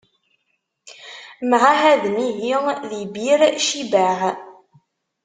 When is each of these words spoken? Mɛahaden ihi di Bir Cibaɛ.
Mɛahaden 1.49 2.17
ihi 2.27 2.51
di 2.89 3.01
Bir 3.13 3.41
Cibaɛ. 3.65 4.21